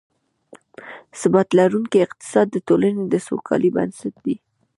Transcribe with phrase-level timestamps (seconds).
[1.21, 4.35] ثبات لرونکی اقتصاد، د ټولنې د سوکالۍ بنسټ دی